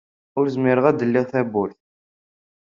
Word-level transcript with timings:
Ur 0.37 0.45
zmireɣ 0.55 0.85
ad 0.87 0.95
d-lliɣ 0.99 1.25
tawwurt. 1.31 1.79